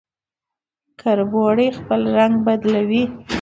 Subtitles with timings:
[0.99, 3.03] کربوړی خپل رنګ بدلوي